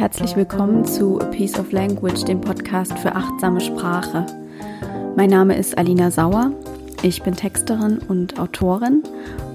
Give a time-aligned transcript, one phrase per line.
[0.00, 4.24] Herzlich willkommen zu A Piece of Language, dem Podcast für achtsame Sprache.
[5.14, 6.52] Mein Name ist Alina Sauer.
[7.02, 9.02] Ich bin Texterin und Autorin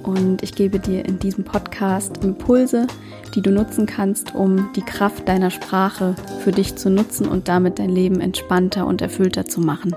[0.03, 2.85] und ich gebe dir in diesem Podcast Impulse,
[3.34, 7.80] die du nutzen kannst, um die Kraft deiner Sprache für dich zu nutzen und damit
[7.80, 9.95] dein Leben entspannter und erfüllter zu machen.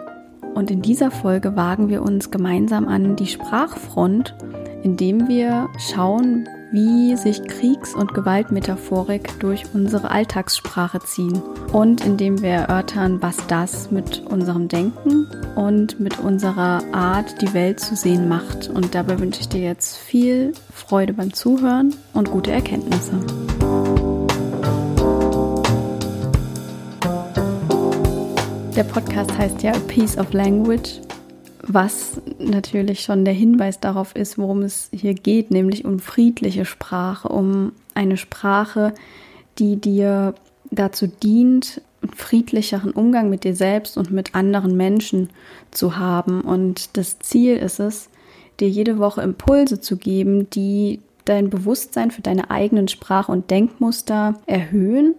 [0.55, 4.35] Und in dieser Folge wagen wir uns gemeinsam an die Sprachfront,
[4.83, 11.41] indem wir schauen, wie sich Kriegs- und Gewaltmetaphorik durch unsere Alltagssprache ziehen
[11.73, 17.81] und indem wir erörtern, was das mit unserem Denken und mit unserer Art, die Welt
[17.81, 18.69] zu sehen macht.
[18.69, 23.13] Und dabei wünsche ich dir jetzt viel Freude beim Zuhören und gute Erkenntnisse.
[28.77, 31.01] Der Podcast heißt ja A Piece of Language
[31.69, 37.29] was natürlich schon der Hinweis darauf ist, worum es hier geht, nämlich um friedliche Sprache,
[37.29, 38.95] um eine Sprache,
[39.59, 40.35] die dir
[40.71, 45.31] dazu dient, einen friedlicheren Umgang mit dir selbst und mit anderen Menschen
[45.71, 46.41] zu haben.
[46.41, 48.09] Und das Ziel ist es,
[48.61, 54.41] dir jede Woche Impulse zu geben, die dein Bewusstsein für deine eigenen Sprach- und Denkmuster
[54.47, 55.15] erhöhen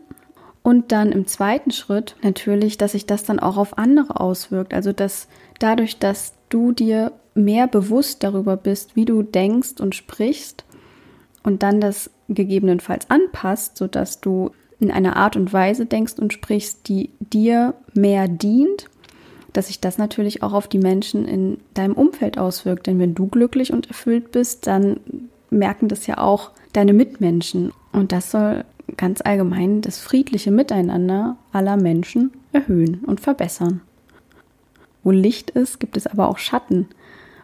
[0.63, 4.73] und dann im zweiten Schritt natürlich, dass sich das dann auch auf andere auswirkt.
[4.73, 5.27] Also dass
[5.59, 10.65] dadurch, dass du dir mehr bewusst darüber bist, wie du denkst und sprichst
[11.43, 16.87] und dann das gegebenenfalls anpasst, sodass du in einer Art und Weise denkst und sprichst,
[16.87, 18.85] die dir mehr dient,
[19.53, 22.87] dass sich das natürlich auch auf die Menschen in deinem Umfeld auswirkt.
[22.87, 24.99] Denn wenn du glücklich und erfüllt bist, dann
[25.49, 27.71] merken das ja auch deine Mitmenschen.
[27.91, 28.63] Und das soll
[28.95, 33.81] ganz allgemein das friedliche Miteinander aller Menschen erhöhen und verbessern.
[35.03, 36.87] Wo Licht ist, gibt es aber auch Schatten.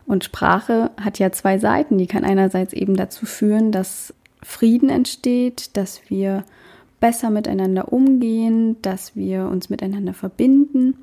[0.05, 1.97] Und Sprache hat ja zwei Seiten.
[1.97, 4.13] Die kann einerseits eben dazu führen, dass
[4.43, 6.43] Frieden entsteht, dass wir
[6.99, 10.95] besser miteinander umgehen, dass wir uns miteinander verbinden.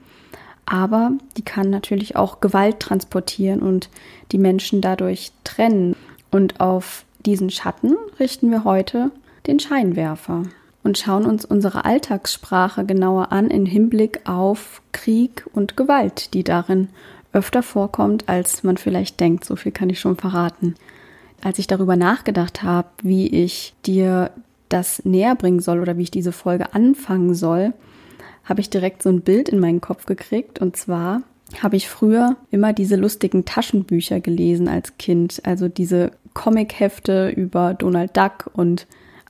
[0.67, 3.91] Aber die kann natürlich auch Gewalt transportieren und
[4.31, 5.97] die Menschen dadurch trennen.
[6.31, 9.11] Und auf diesen Schatten richten wir heute
[9.47, 10.45] den Scheinwerfer
[10.83, 16.89] und schauen uns unsere Alltagssprache genauer an im Hinblick auf Krieg und Gewalt, die darin
[17.33, 19.45] öfter vorkommt, als man vielleicht denkt.
[19.45, 20.75] So viel kann ich schon verraten.
[21.43, 24.31] Als ich darüber nachgedacht habe, wie ich dir
[24.69, 27.73] das näher bringen soll oder wie ich diese Folge anfangen soll,
[28.45, 30.59] habe ich direkt so ein Bild in meinen Kopf gekriegt.
[30.61, 31.23] Und zwar
[31.63, 35.43] habe ich früher immer diese lustigen Taschenbücher gelesen als Kind.
[35.45, 38.87] Also diese Comichefte über Donald Duck und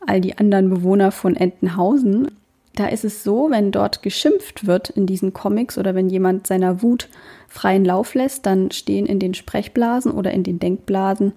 [0.06, 2.30] all die anderen Bewohner von Entenhausen.
[2.74, 6.82] Da ist es so, wenn dort geschimpft wird in diesen Comics oder wenn jemand seiner
[6.82, 7.08] Wut
[7.48, 11.32] freien Lauf lässt, dann stehen in den Sprechblasen oder in den Denkblasen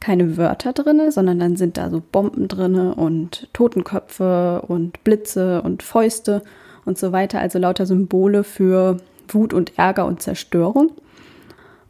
[0.00, 5.82] keine Wörter drinne, sondern dann sind da so Bomben drinne und Totenköpfe und Blitze und
[5.82, 6.42] Fäuste
[6.84, 8.98] und so weiter, also lauter Symbole für
[9.28, 10.92] Wut und Ärger und Zerstörung.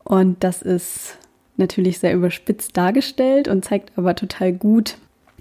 [0.04, 1.18] Und das ist
[1.56, 4.96] natürlich sehr überspitzt dargestellt und zeigt aber total gut,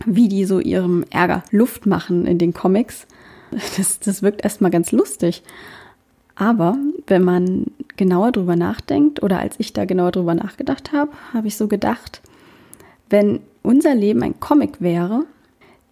[0.06, 3.08] wie die so ihrem Ärger Luft machen in den Comics.
[3.78, 5.44] Das, das wirkt erstmal ganz lustig.
[6.34, 7.66] Aber wenn man
[7.98, 12.22] genauer drüber nachdenkt, oder als ich da genauer drüber nachgedacht habe, habe ich so gedacht,
[13.12, 15.26] wenn unser Leben ein Comic wäre,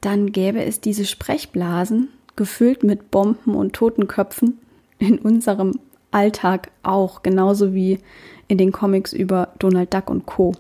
[0.02, 4.58] dann gäbe es diese Sprechblasen gefüllt mit Bomben und Totenköpfen
[4.98, 5.80] in unserem
[6.10, 8.00] Alltag auch, genauso wie
[8.48, 10.54] in den Comics über Donald Duck und Co.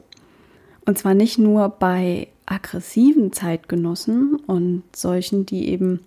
[0.86, 6.02] Und zwar nicht nur bei aggressiven Zeitgenossen und solchen, die eben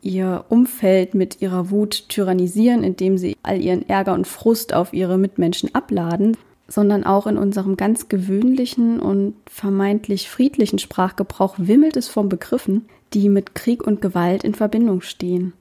[0.00, 5.18] ihr Umfeld mit ihrer Wut tyrannisieren, indem sie all ihren Ärger und Frust auf ihre
[5.18, 6.36] Mitmenschen abladen,
[6.68, 13.28] sondern auch in unserem ganz gewöhnlichen und vermeintlich friedlichen Sprachgebrauch wimmelt es von Begriffen, die
[13.28, 15.52] mit Krieg und Gewalt in Verbindung stehen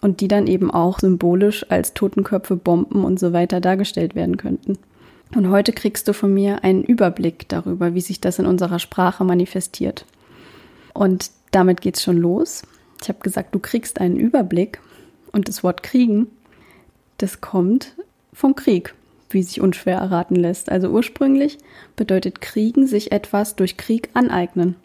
[0.00, 4.78] und die dann eben auch symbolisch als Totenköpfe, Bomben und so weiter dargestellt werden könnten.
[5.34, 9.24] Und heute kriegst du von mir einen Überblick darüber, wie sich das in unserer Sprache
[9.24, 10.06] manifestiert.
[10.92, 12.62] Und damit geht's schon los.
[13.02, 14.80] Ich habe gesagt, du kriegst einen Überblick.
[15.32, 16.28] Und das Wort kriegen,
[17.18, 17.96] das kommt
[18.32, 18.94] vom Krieg,
[19.30, 20.70] wie sich unschwer erraten lässt.
[20.70, 21.58] Also ursprünglich
[21.96, 24.76] bedeutet kriegen sich etwas durch Krieg aneignen.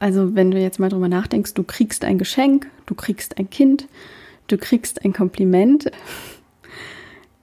[0.00, 3.86] Also wenn du jetzt mal drüber nachdenkst, du kriegst ein Geschenk, du kriegst ein Kind,
[4.48, 5.92] du kriegst ein Kompliment,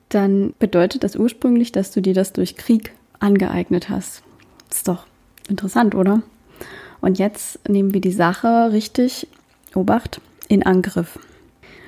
[0.10, 4.24] dann bedeutet das ursprünglich, dass du dir das durch Krieg angeeignet hast.
[4.70, 5.06] Ist doch
[5.48, 6.22] interessant, oder?
[7.02, 9.28] Und jetzt nehmen wir die Sache richtig,
[9.74, 11.20] Obacht, in Angriff.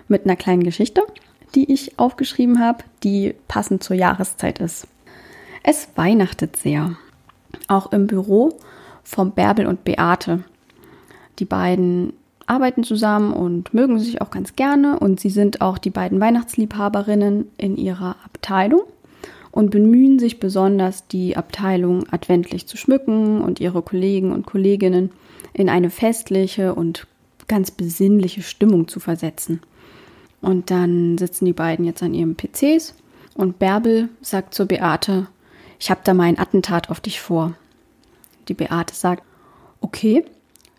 [0.07, 1.01] Mit einer kleinen Geschichte,
[1.55, 4.87] die ich aufgeschrieben habe, die passend zur Jahreszeit ist.
[5.63, 6.97] Es weihnachtet sehr.
[7.67, 8.57] Auch im Büro
[9.03, 10.43] von Bärbel und Beate.
[11.39, 12.13] Die beiden
[12.51, 17.47] arbeiten zusammen und mögen sich auch ganz gerne und sie sind auch die beiden Weihnachtsliebhaberinnen
[17.57, 18.81] in ihrer Abteilung
[19.51, 25.11] und bemühen sich besonders, die Abteilung adventlich zu schmücken und ihre Kollegen und Kolleginnen
[25.53, 27.07] in eine festliche und
[27.47, 29.61] ganz besinnliche Stimmung zu versetzen.
[30.41, 32.95] Und dann sitzen die beiden jetzt an ihren PCs
[33.33, 35.27] und Bärbel sagt zur Beate,
[35.79, 37.53] ich habe da mal ein Attentat auf dich vor.
[38.49, 39.23] Die Beate sagt,
[39.79, 40.25] okay,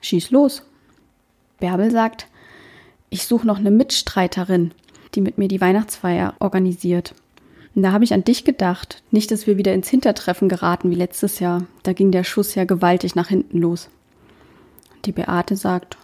[0.02, 0.62] schieß los.
[1.62, 2.26] Bärbel sagt,
[3.08, 4.72] ich suche noch eine Mitstreiterin,
[5.14, 7.14] die mit mir die Weihnachtsfeier organisiert.
[7.76, 9.00] Und da habe ich an dich gedacht.
[9.12, 11.62] Nicht, dass wir wieder ins Hintertreffen geraten wie letztes Jahr.
[11.84, 13.90] Da ging der Schuss ja gewaltig nach hinten los.
[15.04, 15.98] Die Beate sagt,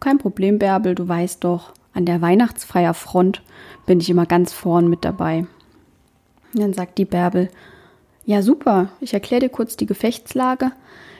[0.00, 3.42] kein Problem, Bärbel, du weißt doch, an der Weihnachtsfeierfront
[3.86, 5.46] bin ich immer ganz vorn mit dabei.
[6.52, 7.48] Und dann sagt die Bärbel,
[8.24, 10.72] ja super, ich erkläre dir kurz die Gefechtslage.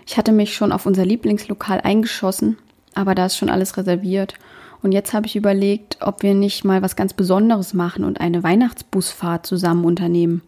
[0.08, 2.58] Ich hatte mich schon auf unser Lieblingslokal eingeschossen,
[2.96, 4.34] aber da ist schon alles reserviert
[4.82, 8.42] und jetzt habe ich überlegt, ob wir nicht mal was ganz Besonderes machen und eine
[8.42, 10.42] Weihnachtsbusfahrt zusammen unternehmen.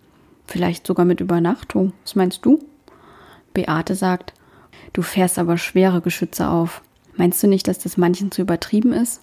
[0.46, 1.92] Vielleicht sogar mit Übernachtung.
[2.04, 2.60] Was meinst du?
[3.52, 4.32] Beate sagt,
[4.92, 6.82] du fährst aber schwere Geschütze auf.
[7.16, 9.22] Meinst du nicht, dass das manchen zu übertrieben ist?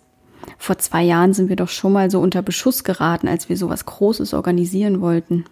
[0.57, 3.85] Vor zwei Jahren sind wir doch schon mal so unter Beschuss geraten, als wir sowas
[3.85, 5.45] Großes organisieren wollten.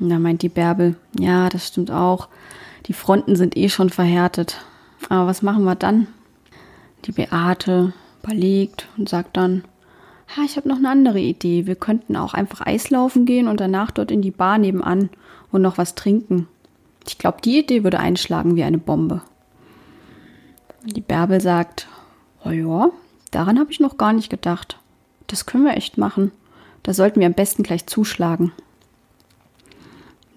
[0.00, 2.28] Und da meint die Bärbel, ja, das stimmt auch.
[2.86, 4.56] Die Fronten sind eh schon verhärtet.
[5.08, 6.08] Aber was machen wir dann?
[7.04, 7.92] Die Beate
[8.22, 9.64] überlegt und sagt dann,
[10.36, 11.66] ha, ich habe noch eine andere Idee.
[11.66, 15.10] Wir könnten auch einfach Eislaufen gehen und danach dort in die Bar nebenan
[15.50, 16.46] und noch was trinken.
[17.06, 19.22] Ich glaube, die Idee würde einschlagen wie eine Bombe.
[20.84, 21.88] Die Bärbel sagt,
[22.44, 22.90] oh ja,
[23.30, 24.78] daran habe ich noch gar nicht gedacht.
[25.26, 26.32] Das können wir echt machen.
[26.82, 28.52] Da sollten wir am besten gleich zuschlagen.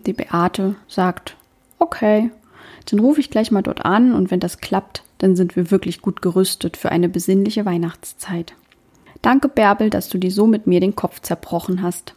[0.06, 1.38] Die Beate sagt,
[1.80, 2.32] okay,
[2.86, 6.02] dann rufe ich gleich mal dort an und wenn das klappt, dann sind wir wirklich
[6.02, 8.54] gut gerüstet für eine besinnliche Weihnachtszeit.
[9.22, 12.14] Danke, Bärbel, dass du dir so mit mir den Kopf zerbrochen hast.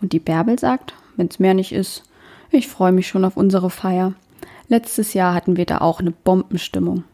[0.00, 2.04] Und die Bärbel sagt, wenn's mehr nicht ist,
[2.50, 4.14] ich freue mich schon auf unsere Feier.
[4.68, 7.04] Letztes Jahr hatten wir da auch eine Bombenstimmung.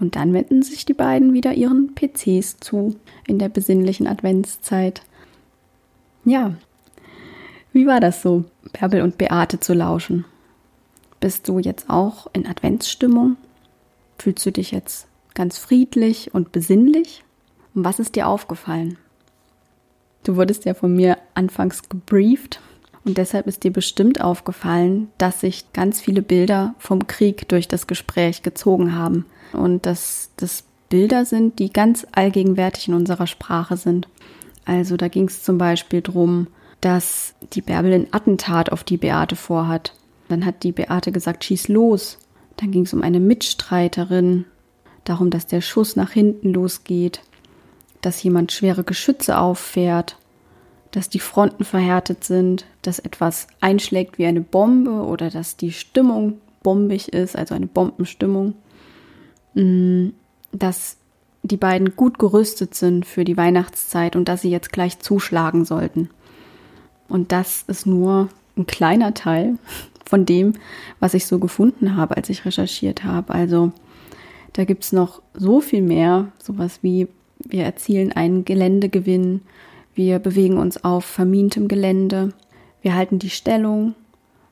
[0.00, 2.96] Und dann wenden sich die beiden wieder ihren PCs zu
[3.26, 5.02] in der besinnlichen Adventszeit.
[6.24, 6.54] Ja,
[7.72, 10.24] wie war das so, Bärbel und Beate zu lauschen?
[11.26, 13.36] Bist du jetzt auch in Adventsstimmung?
[14.16, 17.24] Fühlst du dich jetzt ganz friedlich und besinnlich?
[17.74, 18.96] Und was ist dir aufgefallen?
[20.22, 22.60] Du wurdest ja von mir anfangs gebrieft
[23.04, 27.88] und deshalb ist dir bestimmt aufgefallen, dass sich ganz viele Bilder vom Krieg durch das
[27.88, 34.06] Gespräch gezogen haben und dass das Bilder sind, die ganz allgegenwärtig in unserer Sprache sind.
[34.64, 36.46] Also da ging es zum Beispiel darum,
[36.80, 39.92] dass die Bärbel ein Attentat auf die Beate vorhat.
[40.28, 42.18] Dann hat die Beate gesagt, schieß los.
[42.56, 44.46] Dann ging es um eine Mitstreiterin,
[45.04, 47.22] darum, dass der Schuss nach hinten losgeht,
[48.00, 50.18] dass jemand schwere Geschütze auffährt,
[50.90, 56.40] dass die Fronten verhärtet sind, dass etwas einschlägt wie eine Bombe oder dass die Stimmung
[56.62, 58.54] bombig ist, also eine Bombenstimmung,
[59.54, 60.08] mm,
[60.52, 60.96] dass
[61.42, 66.10] die beiden gut gerüstet sind für die Weihnachtszeit und dass sie jetzt gleich zuschlagen sollten.
[67.08, 69.58] Und das ist nur ein kleiner Teil
[70.08, 70.54] von dem,
[71.00, 73.34] was ich so gefunden habe, als ich recherchiert habe.
[73.34, 73.72] Also
[74.52, 77.08] da gibt es noch so viel mehr, sowas wie
[77.38, 79.42] wir erzielen einen Geländegewinn,
[79.94, 82.32] wir bewegen uns auf vermintem Gelände,
[82.82, 83.94] wir halten die Stellung,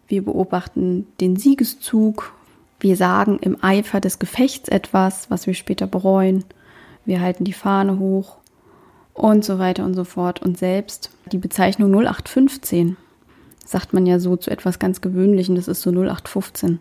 [0.08, 2.32] wir beobachten den Siegeszug,
[2.80, 6.44] wir sagen im Eifer des Gefechts etwas, was wir später bereuen,
[7.04, 8.36] wir halten die Fahne hoch
[9.14, 10.42] und so weiter und so fort.
[10.42, 12.96] Und selbst die Bezeichnung 0815
[13.64, 16.78] sagt man ja so zu etwas ganz Gewöhnlichem, das ist so 0815.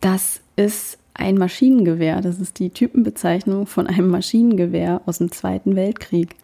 [0.00, 6.36] Das ist ein Maschinengewehr, das ist die Typenbezeichnung von einem Maschinengewehr aus dem Zweiten Weltkrieg.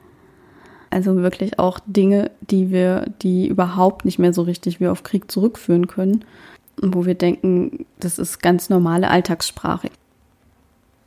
[0.90, 5.30] Also wirklich auch Dinge, die wir, die überhaupt nicht mehr so richtig wie auf Krieg
[5.30, 6.24] zurückführen können,
[6.80, 9.90] wo wir denken, das ist ganz normale Alltagssprache.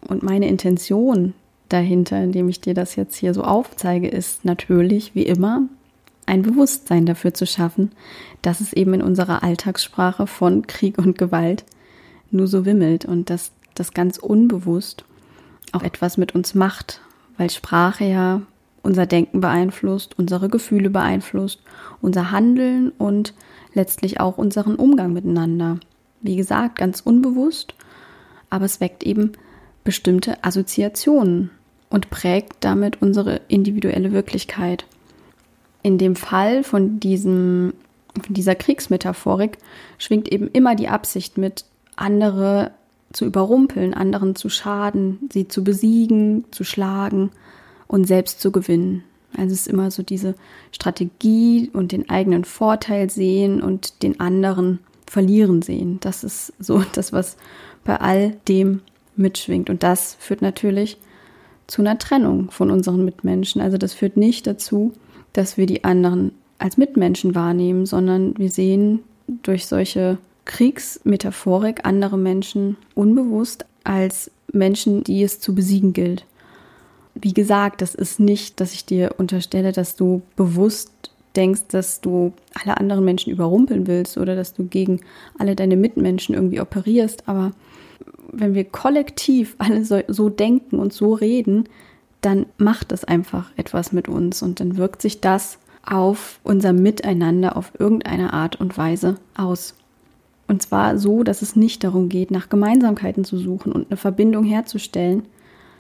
[0.08, 1.34] Und meine Intention
[1.70, 5.64] dahinter, indem ich dir das jetzt hier so aufzeige, ist natürlich, wie immer,
[6.28, 7.92] ein Bewusstsein dafür zu schaffen,
[8.42, 11.66] dass es eben in unserer Alltagssprache von Krieg und Gewalt
[12.30, 15.06] nur so wimmelt und dass das ganz unbewusst
[15.72, 17.02] auch etwas mit uns macht,
[17.38, 18.42] weil Sprache ja
[18.84, 21.62] unser Denken beeinflusst, unsere Gefühle beeinflusst,
[22.02, 23.34] unser Handeln und
[23.74, 25.80] letztlich auch unseren Umgang miteinander.
[26.22, 27.76] Wie gesagt, ganz unbewusst,
[28.50, 29.34] aber es weckt eben
[29.84, 31.52] bestimmte Assoziationen
[31.90, 34.86] und prägt damit unsere individuelle Wirklichkeit
[35.88, 37.74] in dem Fall von diesem,
[38.22, 39.58] von dieser Kriegsmetaphorik
[39.98, 41.64] schwingt eben immer die Absicht mit,
[41.96, 42.72] andere
[43.14, 47.32] zu überrumpeln, anderen zu schaden, sie zu besiegen, zu schlagen
[47.88, 49.06] und selbst zu gewinnen.
[49.38, 50.36] Also es ist immer so diese
[50.74, 56.00] Strategie und den eigenen Vorteil sehen und den anderen verlieren sehen.
[56.02, 57.38] Das ist so das, was
[57.86, 58.82] bei all dem
[59.16, 59.70] mitschwingt.
[59.70, 60.98] Und das führt natürlich
[61.66, 63.62] zu einer Trennung von unseren Mitmenschen.
[63.62, 64.92] Also das führt nicht dazu,
[65.38, 69.02] dass wir die anderen als Mitmenschen wahrnehmen, sondern wir sehen
[69.44, 76.26] durch solche Kriegsmetaphorik andere Menschen unbewusst als Menschen, die es zu besiegen gilt.
[77.14, 80.92] Wie gesagt, das ist nicht, dass ich dir unterstelle, dass du bewusst
[81.36, 85.02] denkst, dass du alle anderen Menschen überrumpeln willst oder dass du gegen
[85.38, 87.52] alle deine Mitmenschen irgendwie operierst, aber
[88.32, 91.66] wenn wir kollektiv alle so, so denken und so reden,
[92.22, 97.56] dann macht das einfach etwas mit uns und dann wirkt sich das auf unser Miteinander
[97.56, 99.76] auf irgendeine Art und Weise aus.
[100.48, 104.44] Und zwar so, dass es nicht darum geht, nach Gemeinsamkeiten zu suchen und eine Verbindung
[104.44, 105.24] herzustellen,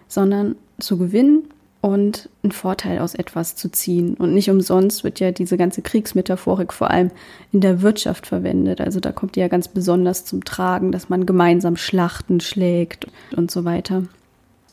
[0.08, 1.44] sondern zu gewinnen
[1.82, 4.16] und einen Vorteil aus etwas zu ziehen.
[4.16, 7.12] Und nicht umsonst wird ja diese ganze Kriegsmetaphorik vor allem
[7.52, 8.82] in der Wirtschaft verwendet.
[8.82, 13.52] Also da kommt die ja ganz besonders zum Tragen, dass man gemeinsam Schlachten schlägt und
[13.52, 14.04] so weiter.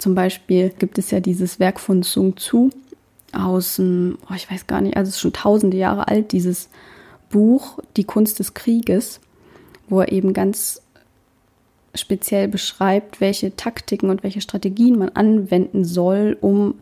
[0.05, 2.69] Zum Beispiel gibt es ja dieses Werk von Sun Tzu
[3.33, 6.69] aus, oh, ich weiß gar nicht, also es ist schon tausende Jahre alt, dieses
[7.31, 9.21] Buch Die Kunst des Krieges,
[9.89, 10.83] wo er eben ganz
[11.95, 16.75] speziell beschreibt, welche Taktiken und welche Strategien man anwenden soll, um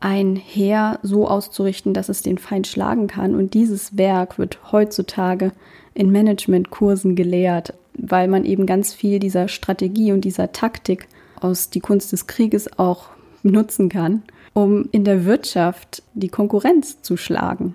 [0.00, 3.34] ein Heer so auszurichten, dass es den Feind schlagen kann.
[3.34, 5.52] Und dieses Werk wird heutzutage
[5.92, 11.06] in Managementkursen gelehrt, weil man eben ganz viel dieser Strategie und dieser Taktik
[11.40, 13.08] aus die Kunst des Krieges auch
[13.42, 14.22] nutzen kann,
[14.54, 17.74] um in der Wirtschaft die Konkurrenz zu schlagen.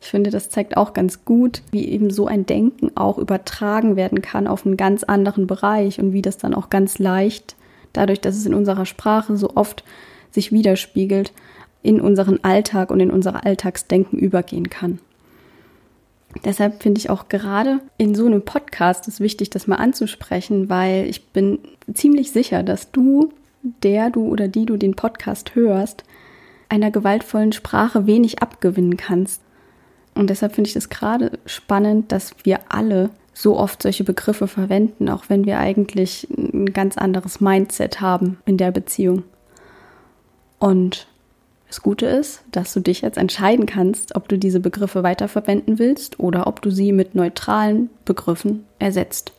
[0.00, 4.22] Ich finde, das zeigt auch ganz gut, wie eben so ein Denken auch übertragen werden
[4.22, 7.54] kann auf einen ganz anderen Bereich und wie das dann auch ganz leicht,
[7.92, 9.84] dadurch, dass es in unserer Sprache so oft
[10.30, 11.32] sich widerspiegelt,
[11.82, 15.00] in unseren Alltag und in unser Alltagsdenken übergehen kann.
[16.44, 21.06] Deshalb finde ich auch gerade in so einem Podcast es wichtig, das mal anzusprechen, weil
[21.06, 21.58] ich bin
[21.92, 23.32] ziemlich sicher, dass du,
[23.62, 26.04] der du oder die du den Podcast hörst,
[26.68, 29.42] einer gewaltvollen Sprache wenig abgewinnen kannst.
[30.14, 35.08] Und deshalb finde ich es gerade spannend, dass wir alle so oft solche Begriffe verwenden,
[35.08, 39.24] auch wenn wir eigentlich ein ganz anderes Mindset haben in der Beziehung.
[40.58, 41.08] Und
[41.70, 46.18] das Gute ist, dass du dich jetzt entscheiden kannst, ob du diese Begriffe weiterverwenden willst
[46.18, 49.32] oder ob du sie mit neutralen Begriffen ersetzt.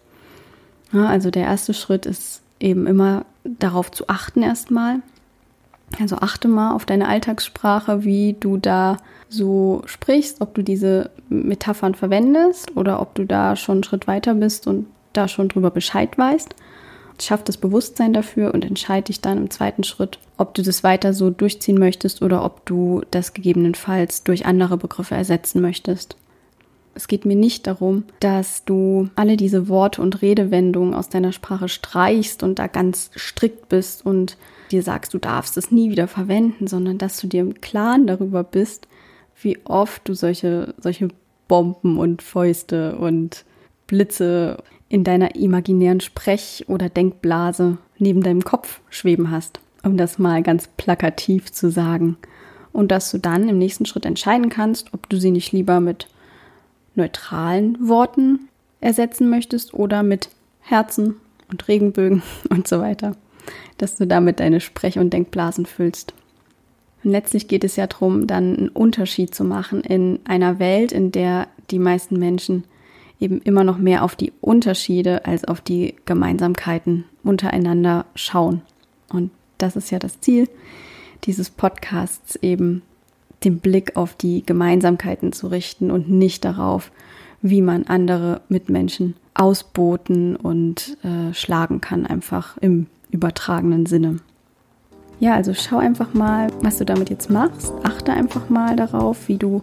[0.93, 5.01] Ja, also der erste Schritt ist eben immer darauf zu achten erstmal.
[5.99, 8.95] Also achte mal auf deine Alltagssprache, wie du da
[9.27, 14.35] so sprichst, ob du diese Metaphern verwendest oder ob du da schon einen Schritt weiter
[14.35, 16.55] bist und da schon drüber Bescheid weißt
[17.25, 21.13] schaff das Bewusstsein dafür und entscheide dich dann im zweiten Schritt, ob du das weiter
[21.13, 26.15] so durchziehen möchtest oder ob du das gegebenenfalls durch andere Begriffe ersetzen möchtest.
[26.93, 31.69] Es geht mir nicht darum, dass du alle diese Worte und Redewendungen aus deiner Sprache
[31.69, 34.37] streichst und da ganz strikt bist und
[34.71, 38.43] dir sagst, du darfst es nie wieder verwenden, sondern dass du dir im Klaren darüber
[38.43, 38.87] bist,
[39.41, 41.07] wie oft du solche, solche
[41.47, 43.45] Bomben und Fäuste und
[43.87, 44.57] Blitze
[44.91, 50.67] in deiner imaginären Sprech- oder Denkblase neben deinem Kopf schweben hast, um das mal ganz
[50.67, 52.17] plakativ zu sagen.
[52.73, 56.07] Und dass du dann im nächsten Schritt entscheiden kannst, ob du sie nicht lieber mit
[56.95, 58.49] neutralen Worten
[58.81, 60.29] ersetzen möchtest oder mit
[60.59, 61.15] Herzen
[61.49, 63.15] und Regenbögen und so weiter.
[63.77, 66.13] Dass du damit deine Sprech- und Denkblasen füllst.
[67.01, 71.13] Und letztlich geht es ja darum, dann einen Unterschied zu machen in einer Welt, in
[71.13, 72.65] der die meisten Menschen
[73.21, 78.61] eben immer noch mehr auf die Unterschiede als auf die Gemeinsamkeiten untereinander schauen.
[79.09, 80.49] Und das ist ja das Ziel
[81.23, 82.81] dieses Podcasts, eben
[83.43, 86.91] den Blick auf die Gemeinsamkeiten zu richten und nicht darauf,
[87.41, 94.17] wie man andere Mitmenschen ausboten und äh, schlagen kann, einfach im übertragenen Sinne.
[95.19, 97.73] Ja, also schau einfach mal, was du damit jetzt machst.
[97.83, 99.61] Achte einfach mal darauf, wie du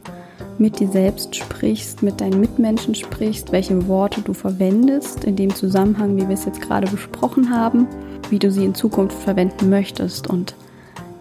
[0.59, 6.17] mit dir selbst sprichst, mit deinen Mitmenschen sprichst, welche Worte du verwendest, in dem Zusammenhang,
[6.17, 7.87] wie wir es jetzt gerade besprochen haben,
[8.31, 10.29] wie du sie in Zukunft verwenden möchtest.
[10.29, 10.55] Und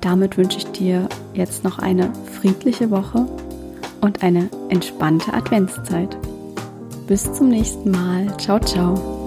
[0.02, 3.26] damit wünsche ich dir jetzt noch eine friedliche Woche
[4.02, 6.18] und eine entspannte Adventszeit.
[7.08, 8.38] Bis zum nächsten Mal.
[8.38, 9.27] Ciao, ciao.